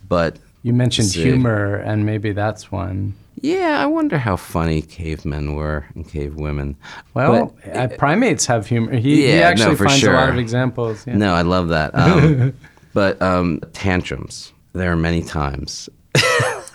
[0.08, 1.22] but you mentioned See.
[1.22, 3.14] humor, and maybe that's one.
[3.40, 6.76] yeah, I wonder how funny cavemen were and cave women.
[7.14, 8.96] Well, But- uh, primates have humor.
[8.96, 11.06] He, he Yeah, no, actually for finds a lot of examples.
[11.06, 11.16] Yeah.
[11.16, 11.94] No, I love that.
[11.94, 12.54] Um,
[12.94, 15.88] but um, tantrums, there are many times.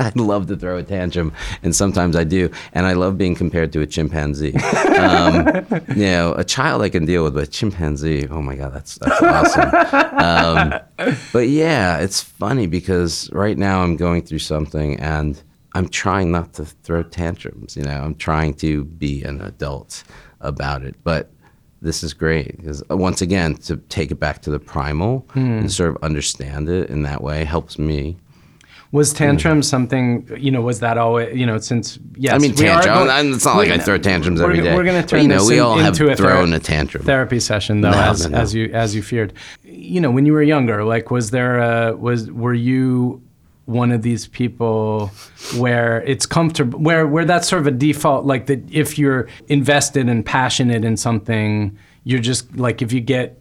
[0.06, 1.34] I'd love to throw a tantrum,
[1.64, 2.50] and sometimes I do.
[2.74, 4.56] And I love being compared to a chimpanzee.
[4.56, 5.48] Um,
[5.96, 8.98] you know, a child I can deal with, but a chimpanzee, oh my God, that's,
[9.00, 9.70] that's awesome.
[10.18, 15.42] Um, but yeah, it's funny because right now I'm going through something and
[15.74, 17.78] I'm trying not to throw tantrums.
[17.78, 20.04] You know, I'm trying to be an adult
[20.42, 20.96] about it.
[21.04, 21.32] But
[21.82, 25.26] this is great because once again, to take it back to the primal
[25.62, 28.18] and sort of understand it in that way helps me.
[28.92, 29.18] Was hmm.
[29.18, 32.34] tantrum something, you know, was that always, you know, since, yes.
[32.34, 33.08] I mean, we are tantrum.
[33.08, 34.76] go- and it's not like I throw tantrums we're every day.
[34.76, 36.50] We're going to But, turn you know, this we in- all have into a thrown
[36.50, 37.04] thera- a tantrum.
[37.06, 38.38] therapy session, though, No, as, no, no.
[38.38, 39.32] as you as you feared.
[39.64, 43.22] You know, when you were younger, like, was there a, was were you
[43.66, 45.10] one of these people
[45.58, 50.10] where it's comfortable, where where that's sort of a default, like that if you're invested
[50.10, 53.41] and passionate in something, you're just like if you get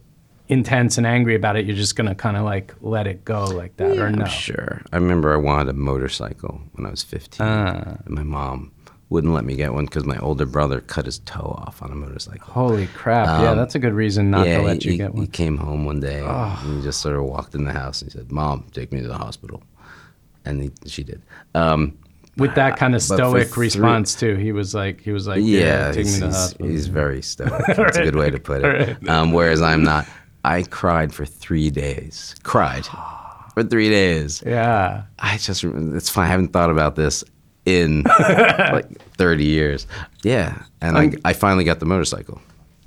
[0.50, 3.76] intense and angry about it, you're just gonna kind of like let it go like
[3.78, 4.24] that, or I'm no?
[4.26, 4.82] Sure.
[4.92, 7.46] I remember I wanted a motorcycle when I was 15.
[7.46, 7.96] Ah.
[8.04, 8.72] and my mom
[9.08, 11.94] wouldn't let me get one because my older brother cut his toe off on a
[11.94, 12.52] motorcycle.
[12.52, 13.26] Holy crap!
[13.26, 15.22] yeah, Um, that's a good reason not yeah, to let he, you get one.
[15.22, 18.12] he came home one day and he just sort of walked in the house and
[18.12, 19.62] he said, "Mom, take me to the hospital,"
[20.44, 21.22] and he, she did.
[21.54, 21.96] Um,
[22.36, 25.88] With that kind of stoic three- response too, he was like, he was like, yeah,
[25.88, 26.66] yeah, take me he's, to the he's, hospital.
[26.68, 27.52] he's very stoic.
[27.76, 29.08] That's a good way to put it.
[29.08, 30.06] Um, whereas I'm not.
[30.44, 32.34] I cried for three days.
[32.42, 32.86] Cried
[33.54, 34.42] for three days.
[34.46, 35.02] yeah.
[35.18, 36.26] I just it's fine.
[36.26, 37.22] I haven't thought about this
[37.66, 39.86] in like 30 years.
[40.22, 42.40] Yeah, and I, I finally got the motorcycle.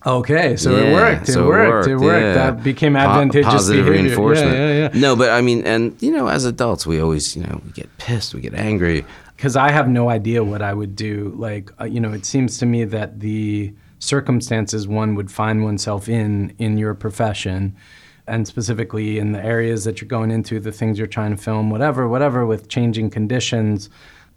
[0.05, 1.29] Okay, so it worked.
[1.29, 1.87] It so worked.
[1.87, 2.23] It worked.
[2.25, 2.33] yeah.
[2.33, 4.07] That became Po- advantageous positive behavior.
[4.09, 4.51] reinforcement.
[4.51, 4.99] Yeah, yeah, yeah.
[4.99, 7.95] No, but I mean, and you know, as adults, we always, you know, we get
[7.99, 9.05] pissed, we get angry.
[9.37, 11.33] Because I have no idea what I would do.
[11.37, 16.07] Like, uh, you know, it seems to me that the circumstances one would find oneself
[16.09, 17.75] in in your profession,
[18.27, 21.69] and specifically in the areas that you're going into, the things you're trying to film,
[21.69, 23.89] whatever, whatever, with changing conditions,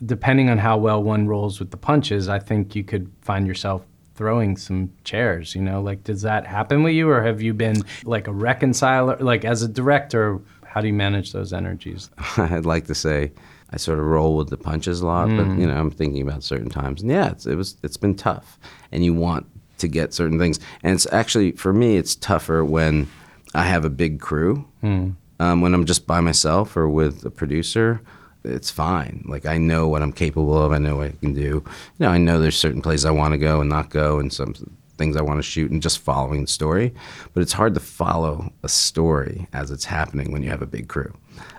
[0.05, 3.83] depending on how well one rolls with the punches, I think you could find yourself
[4.15, 7.77] throwing some chairs you know like does that happen with you or have you been
[8.05, 12.87] like a reconciler like as a director how do you manage those energies I'd like
[12.87, 13.31] to say
[13.71, 15.37] I sort of roll with the punches a lot, Mm.
[15.37, 17.03] but you know, I'm thinking about certain times.
[17.03, 18.59] And yeah, it's, it was it's been tough,
[18.93, 19.45] and you want
[19.79, 23.09] to get certain things, and it's actually for me it's tougher when
[23.55, 24.67] I have a big crew.
[24.83, 25.17] Mm.
[25.39, 28.01] Um, when I'm just by myself or with a producer,
[28.43, 29.25] it's fine.
[29.27, 30.73] Like I know what I'm capable of.
[30.73, 31.41] I know what I can do.
[31.41, 31.65] You
[31.99, 34.55] know, I know there's certain places I want to go and not go, and some
[34.97, 36.95] things I want to shoot, and just following the story.
[37.35, 40.89] But it's hard to follow a story as it's happening when you have a big
[40.89, 41.13] crew.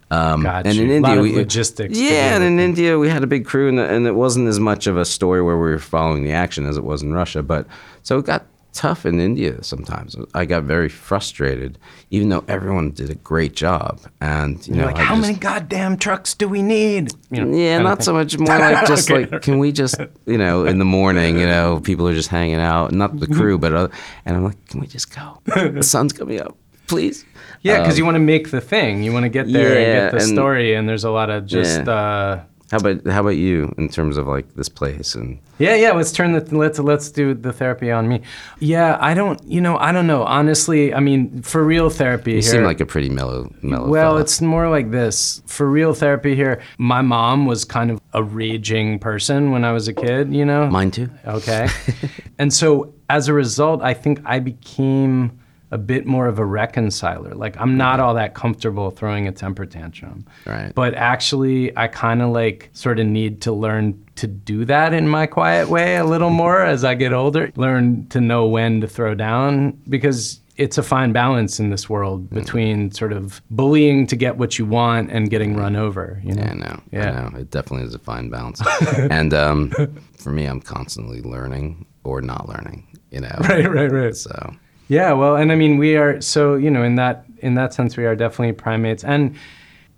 [0.09, 2.59] Um, Got and in A India, lot of we, logistics Yeah, and in.
[2.59, 5.41] India we had a big crew, and, and it wasn't as much of a story
[5.41, 7.43] where we were following the action as it was in Russia.
[7.43, 7.67] But
[8.03, 10.15] so it got tough in India sometimes.
[10.35, 11.77] I got very frustrated,
[12.11, 13.99] even though everyone did a great job.
[14.21, 17.43] And you You're know, like I how just- many goddamn trucks do we need you
[17.43, 18.37] know, yeah, not so much.
[18.37, 22.07] More like just like, can we just, you know, in the morning, you know, people
[22.07, 23.91] are just hanging out, not the crew, but other,
[24.25, 25.41] and I'm like, can we just go?
[25.73, 26.55] The sun's coming up,
[26.87, 27.25] please.
[27.63, 29.03] Yeah, because Um, you want to make the thing.
[29.03, 31.45] You want to get there and get the and- story, and there's a lot of
[31.45, 31.85] just.
[31.85, 31.91] Yeah.
[31.93, 32.39] Uh,
[32.69, 35.93] How about how about you in terms of like this place and yeah, yeah.
[35.93, 38.19] Let's turn the let's let's do the therapy on me.
[38.59, 39.39] Yeah, I don't.
[39.47, 40.23] You know, I don't know.
[40.25, 42.51] Honestly, I mean, for real therapy you here.
[42.51, 43.87] seem like a pretty mellow mellow.
[43.87, 44.19] well, fella.
[44.21, 45.41] it's more like this.
[45.45, 49.87] For real therapy here, my mom was kind of a raging person when I was
[49.87, 50.33] a kid.
[50.33, 51.07] You know, mine too.
[51.25, 51.69] Okay.
[52.37, 55.31] and so as a result, I think I became
[55.71, 57.33] a bit more of a reconciler.
[57.33, 60.25] Like I'm not all that comfortable throwing a temper tantrum.
[60.45, 60.71] Right.
[60.73, 65.07] But actually I kind of like sort of need to learn to do that in
[65.07, 67.51] my quiet way a little more as I get older.
[67.55, 72.29] Learn to know when to throw down because it's a fine balance in this world
[72.31, 76.41] between sort of bullying to get what you want and getting run over, you know.
[76.41, 76.81] Yeah, I know.
[76.91, 77.11] Yeah.
[77.11, 77.37] I know.
[77.37, 78.59] It definitely is a fine balance.
[78.97, 79.71] and um,
[80.17, 82.87] for me, I'm constantly learning or not learning.
[83.11, 83.35] You know.
[83.41, 84.15] Right, right, right.
[84.15, 84.55] So
[84.87, 87.97] Yeah, well, and I mean, we are so you know in that in that sense
[87.97, 89.35] we are definitely primates, and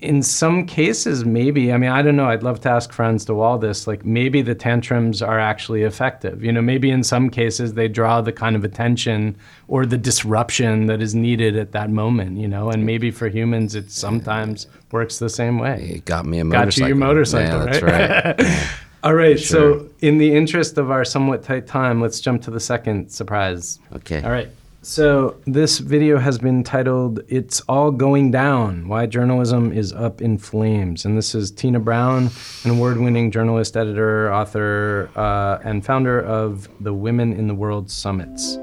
[0.01, 2.29] in some cases maybe I mean I don't know.
[2.29, 3.85] I'd love to ask Frans de Waal this.
[3.85, 6.41] Like maybe the tantrums are actually effective.
[6.43, 9.35] You know, maybe in some cases they draw the kind of attention
[9.67, 12.37] or the disruption that is needed at that moment.
[12.37, 15.91] You know, and maybe for humans it sometimes works the same way.
[15.97, 16.69] it got me a motorcycle.
[16.71, 18.39] Got you your motorcycle, Yeah, that's right?
[18.49, 18.69] right.
[19.03, 19.79] All right, Sure.
[19.79, 23.79] so in the interest of our somewhat tight time, let's jump to the second surprise.
[23.95, 24.21] Okay.
[24.23, 24.49] All right.
[24.81, 30.37] So this video has been titled "It's All Going Down: Why Journalism Is Up in
[30.37, 32.29] Flames," and this is Tina Brown,
[32.63, 38.57] an award-winning journalist, editor, author, uh, and founder of the Women in the World Summits.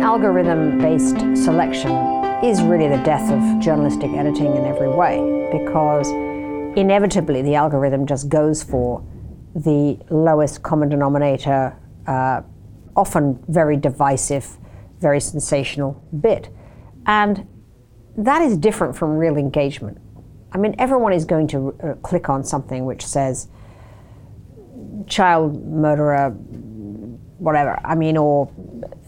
[0.00, 1.92] Algorithm based selection
[2.42, 6.08] is really the death of journalistic editing in every way because
[6.78, 9.04] inevitably the algorithm just goes for
[9.54, 12.40] the lowest common denominator, uh,
[12.96, 14.56] often very divisive,
[15.00, 16.48] very sensational bit.
[17.06, 17.46] And
[18.16, 19.98] that is different from real engagement.
[20.52, 23.48] I mean, everyone is going to uh, click on something which says
[25.06, 26.30] child murderer,
[27.38, 27.78] whatever.
[27.84, 28.50] I mean, or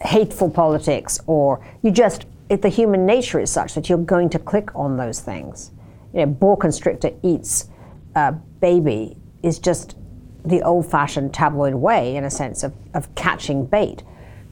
[0.03, 4.38] hateful politics, or you just, if the human nature is such that you're going to
[4.38, 5.70] click on those things.
[6.12, 7.68] You know, boa constrictor eats
[8.14, 9.96] a baby is just
[10.44, 14.03] the old fashioned tabloid way, in a sense, of, of catching bait.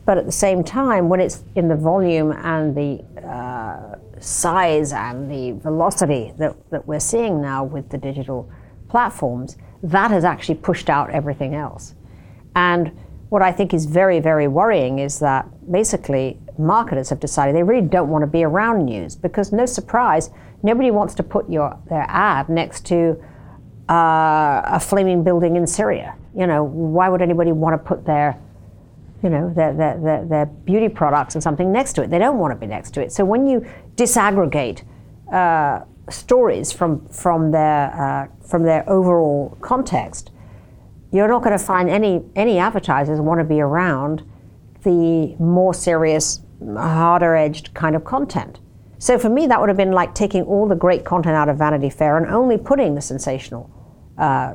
[0.07, 5.31] But at the same time, when it's in the volume and the uh, size and
[5.31, 8.49] the velocity that, that we're seeing now with the digital
[8.89, 11.95] platforms, that has actually pushed out everything else.
[12.55, 12.97] And
[13.29, 17.87] what I think is very, very worrying is that basically marketers have decided they really
[17.87, 20.31] don't want to be around news because, no surprise,
[20.63, 23.21] nobody wants to put your, their ad next to
[23.91, 26.15] uh, a flaming building in Syria.
[26.35, 28.41] You know, why would anybody want to put their
[29.23, 32.11] you know, their, their, their, their beauty products and something next to it.
[32.11, 33.13] They don't want to be next to it.
[33.13, 34.83] So when you disaggregate
[35.33, 40.31] uh, stories from, from, their, uh, from their overall context,
[41.13, 44.23] you're not going to find any, any advertisers want to be around
[44.83, 46.41] the more serious,
[46.77, 48.61] harder edged kind of content.
[48.99, 51.59] So for me, that would have been like taking all the great content out of
[51.59, 53.71] Vanity Fair and only putting the sensational
[54.19, 54.55] uh,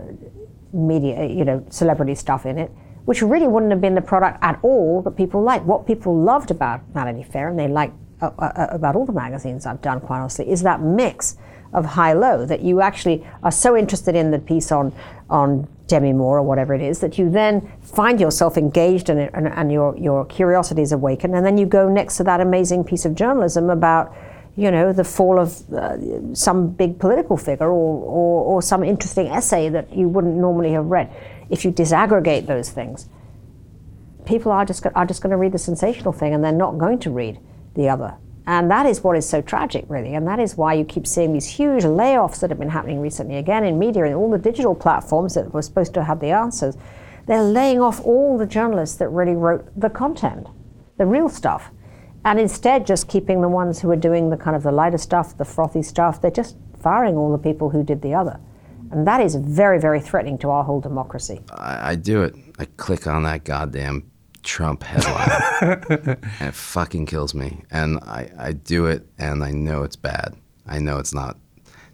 [0.74, 2.72] media, you know, celebrity stuff in it
[3.06, 5.66] which really wouldn't have been the product at all that people liked.
[5.66, 9.66] What people loved about Vanity Fair, and they like uh, uh, about all the magazines
[9.66, 11.38] I've done, quite honestly, is that mix
[11.74, 14.94] of high-low that you actually are so interested in the piece on
[15.30, 19.32] on Demi Moore or whatever it is that you then find yourself engaged in it
[19.34, 22.84] and, and your your curiosity is awakened, and then you go next to that amazing
[22.84, 24.14] piece of journalism about
[24.56, 25.98] you know, the fall of uh,
[26.36, 30.86] some big political figure or, or, or some interesting essay that you wouldn't normally have
[30.86, 31.10] read.
[31.52, 33.10] If you disaggregate those things,
[34.26, 37.00] people are just, are just going to read the sensational thing and they're not going
[37.00, 37.40] to read
[37.76, 38.16] the other.
[38.48, 40.16] And that is what is so tragic, really.
[40.16, 43.38] And that is why you keep seeing these huge layoffs that have been happening recently,
[43.38, 46.76] again in media and all the digital platforms that were supposed to have the answers.
[47.28, 50.48] They're laying off all the journalists that really wrote the content,
[50.98, 51.72] the real stuff
[52.24, 55.38] and instead just keeping the ones who are doing the kind of the lighter stuff,
[55.38, 56.22] the frothy stuff.
[56.22, 58.40] They're just firing all the people who did the other.
[58.92, 61.40] And that is very, very threatening to our whole democracy.
[61.52, 62.36] I, I do it.
[62.60, 64.10] I click on that goddamn
[64.44, 65.84] Trump headline,
[66.40, 67.64] and it fucking kills me.
[67.72, 70.36] And I, I do it, and I know it's bad.
[70.68, 71.38] I know it's not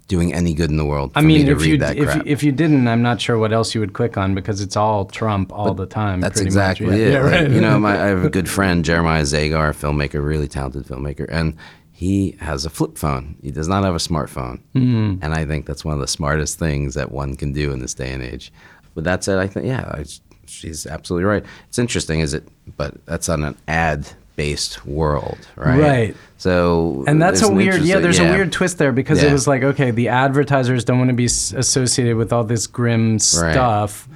[0.07, 1.97] doing any good in the world for I mean, me to if read you that
[1.97, 2.15] if crap.
[2.25, 4.77] you, if you didn't, I'm not sure what else you would click on because it's
[4.77, 6.21] all Trump all the time.
[6.21, 6.95] That's exactly much.
[6.95, 7.11] it.
[7.11, 7.51] Yeah, Like, right.
[7.51, 11.57] you know, my, I have a good friend, Jeremiah Zagar, filmmaker, really talented filmmaker, and
[11.97, 13.35] he has a flip phone.
[13.41, 15.23] He does not have a smartphone, Mm-hmm.
[15.23, 17.95] and I think that's one of the smartest things that one can do in this
[17.95, 18.53] day and age.
[18.93, 20.05] With that said, I think yeah, I,
[20.45, 21.43] she's absolutely right.
[21.69, 22.47] It's interesting, is it?
[22.77, 25.79] But that's on an ad-based world, right?
[25.79, 26.15] Right.
[26.37, 27.99] So and that's a weird, yeah.
[27.99, 31.15] There's a weird twist there because it was like, okay, the advertisers don't want to
[31.15, 34.07] be associated with all this grim stuff,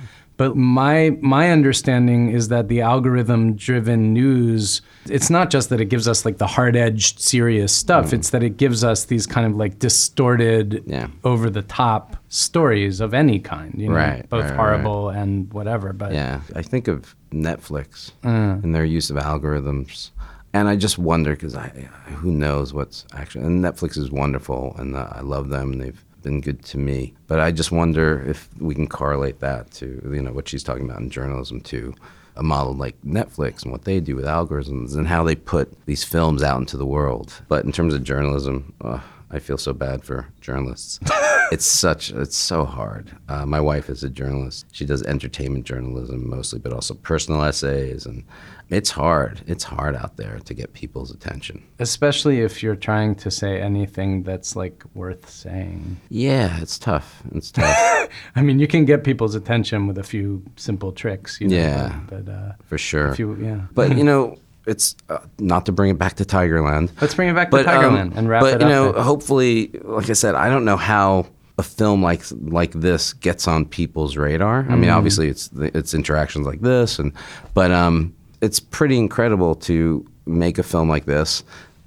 [0.42, 6.08] but my my understanding is that the algorithm-driven news, it's not just that it gives
[6.08, 8.08] us like the hard-edged, serious stuff.
[8.08, 8.14] Mm.
[8.14, 11.08] It's that it gives us these kind of like distorted, Yeah.
[11.24, 14.56] over-the-top stories of any kind, you know, Right, both right, right.
[14.60, 15.94] horrible and whatever.
[15.94, 18.58] But Yeah, I think of Netflix Uh.
[18.64, 20.10] and their use of algorithms.
[20.54, 21.70] and I just wonder because I,
[22.22, 23.46] who knows what's actually.
[23.46, 25.72] And Netflix is wonderful, and uh, I love them.
[25.74, 27.14] And they've been good to me.
[27.28, 30.86] But I just wonder if we can correlate that to you know what she's talking
[30.86, 31.94] about in journalism to
[32.36, 36.04] a model like Netflix and what they do with algorithms and how they put these
[36.04, 37.42] films out into the world.
[37.48, 39.00] But in terms of journalism, uh,
[39.30, 41.00] I feel so bad for journalists.
[41.52, 43.12] it's such it's so hard.
[43.30, 44.66] Uh, my wife is a journalist.
[44.72, 48.24] She does entertainment journalism mostly, but also personal essays, and
[48.72, 49.42] it's hard.
[49.48, 51.62] It's hard out there to get people's attention.
[51.80, 55.98] Especially if you're trying to say anything that's like worth saying.
[56.10, 57.22] Yeah, it's tough.
[57.36, 58.08] It's tough.
[58.36, 61.40] I mean, you can get people's attention with a few simple tricks.
[61.42, 62.00] You know, Yeah.
[62.08, 63.14] But, but uh, for sure.
[63.16, 63.62] you, yeah.
[63.74, 66.92] But you know, it's uh, not to bring it back to Tigerland.
[67.02, 68.72] Let's bring it back to but, um, Tigerland and wrap but it you up.
[68.72, 69.04] know, there.
[69.04, 73.66] hopefully, like I said, I don't know how a film like like this gets on
[73.66, 74.60] people's radar.
[74.60, 74.98] I mean, Mm-hmm.
[74.98, 77.12] obviously, it's it's interactions like this, and
[77.54, 81.44] but um, it's pretty incredible to make a film like this.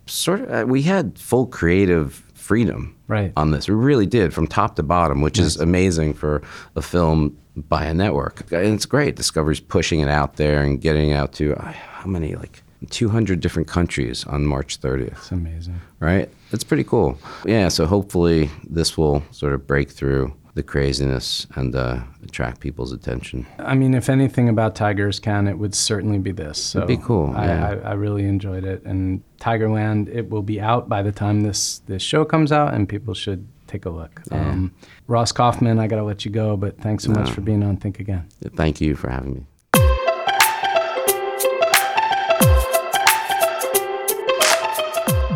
[0.06, 3.32] Sort of, uh, we had full creative freedom Right.
[3.36, 3.68] on this.
[3.68, 6.42] We really did, from top to bottom, which is amazing for
[6.76, 8.50] a film by a network.
[8.52, 9.16] And it's great.
[9.16, 13.40] Discovery's pushing it out there and getting it out to uh, how many like 200
[13.40, 15.80] different countries on March 30th It's amazing.
[16.00, 16.28] right?
[16.52, 17.18] It's pretty cool.
[17.46, 22.92] Yeah, so hopefully this will sort of break through the craziness and uh, attract people's
[22.92, 23.44] attention.
[23.58, 26.62] I mean, if anything about Tigers can, it would certainly be this.
[26.62, 27.68] So It'd be cool, I, yeah.
[27.84, 28.84] I, I really enjoyed it.
[28.84, 32.88] And Tigerland, it will be out by the time this this show comes out, and
[32.88, 34.22] people should take a look.
[34.30, 34.72] Um,
[35.08, 37.76] Ross Kauffman, I got to let you go, but thanks so much for being on
[37.76, 38.28] Think Again.
[38.54, 39.46] Thank you for having me.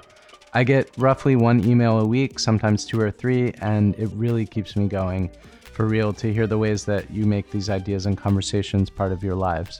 [0.57, 4.75] I get roughly one email a week, sometimes two or three, and it really keeps
[4.75, 5.29] me going
[5.61, 9.23] for real to hear the ways that you make these ideas and conversations part of
[9.23, 9.79] your lives.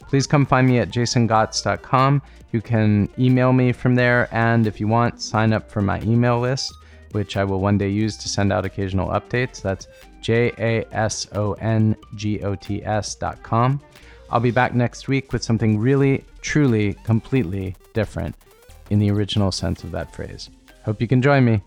[0.00, 2.20] Please come find me at jasongots.com.
[2.50, 6.40] You can email me from there, and if you want, sign up for my email
[6.40, 6.74] list,
[7.12, 9.62] which I will one day use to send out occasional updates.
[9.62, 9.86] That's
[10.22, 13.80] J A S O N G O T S.com.
[14.28, 18.34] I'll be back next week with something really, truly, completely different
[18.90, 20.50] in the original sense of that phrase.
[20.84, 21.62] Hope you can join me.